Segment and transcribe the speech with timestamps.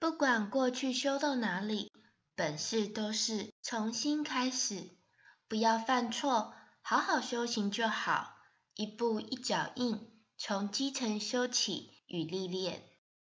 [0.00, 1.92] 不管过去修到哪里
[2.34, 4.96] 本事都是重新开始。
[5.46, 8.34] 不要犯错好好修行就好
[8.74, 12.82] 一步一脚印从基层修起与历练。